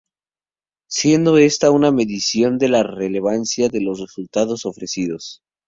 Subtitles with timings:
[0.89, 5.43] Siendo esta una medición de la relevancia de los resultados ofrecidos.